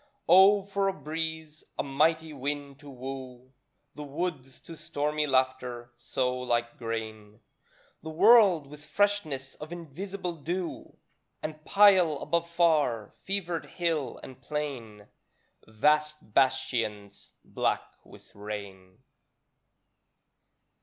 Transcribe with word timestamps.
Oh, 0.27 0.63
for 0.63 0.87
a 0.87 0.93
breeze, 0.93 1.63
a 1.77 1.83
mighty 1.83 2.33
wind 2.33 2.79
to 2.79 2.89
woo 2.89 3.53
The 3.93 4.01
woods 4.03 4.57
to 4.61 4.75
stormy 4.75 5.27
laughter; 5.27 5.93
sow 5.95 6.35
like 6.39 6.79
grain 6.79 7.39
The 8.01 8.09
world 8.09 8.65
with 8.65 8.83
freshness 8.83 9.53
of 9.53 9.71
invisible 9.71 10.33
dew. 10.37 10.97
And 11.43 11.63
pile 11.65 12.13
above 12.13 12.49
far, 12.49 13.11
fevered 13.25 13.67
hill 13.67 14.19
and 14.23 14.41
plain. 14.41 15.05
Vast 15.67 16.33
bastions 16.33 17.33
black 17.45 17.83
with 18.03 18.33
rain. 18.33 19.03